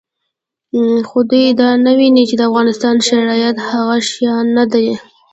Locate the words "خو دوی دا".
1.07-1.69